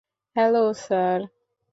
Hello, 0.35 0.63
sir. 0.77 1.19